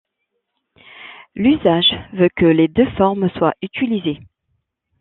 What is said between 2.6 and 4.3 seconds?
deux formes soient utilisées.